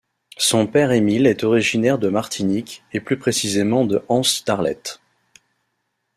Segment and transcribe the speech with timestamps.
[0.39, 4.79] Son père Émile est originaire de Martinique, et plus précisément des Anses-d'Arlet.